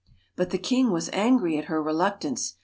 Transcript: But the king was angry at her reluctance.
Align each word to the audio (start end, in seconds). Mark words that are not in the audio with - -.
But 0.35 0.49
the 0.49 0.57
king 0.57 0.89
was 0.89 1.11
angry 1.13 1.59
at 1.59 1.65
her 1.65 1.79
reluctance. 1.79 2.55